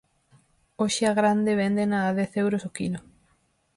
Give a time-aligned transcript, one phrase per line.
[0.81, 2.99] Hoxe a grande véndena a dez euros o quilo.